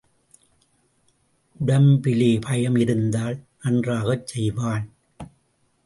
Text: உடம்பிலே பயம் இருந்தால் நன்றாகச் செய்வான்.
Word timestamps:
உடம்பிலே 1.59 2.39
பயம் 2.41 2.75
இருந்தால் 2.75 3.37
நன்றாகச் 3.63 4.27
செய்வான். 4.27 4.85